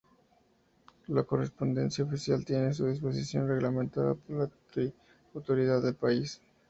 [1.09, 4.49] La correspondencia Oficial tiene su disposición reglamentada por la
[5.35, 6.41] autoridad del país.